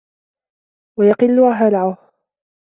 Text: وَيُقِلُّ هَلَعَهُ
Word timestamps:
وَيُقِلُّ 0.99 1.39
هَلَعَهُ 1.39 1.97